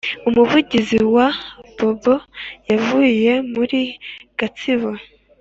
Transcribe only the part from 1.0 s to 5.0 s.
wa bobo yavuye muri gatsibo